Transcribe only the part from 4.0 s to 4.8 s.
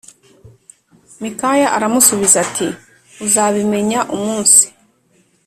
umunsi